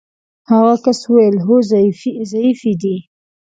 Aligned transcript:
هغه 0.51 0.73
کس 0.83 0.99
وویل: 1.09 1.35
هو 1.45 1.55
ضعیفې 2.33 2.73
دي. 2.81 2.95